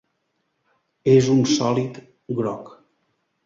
[1.17, 2.03] És un sòlid
[2.43, 2.77] groc.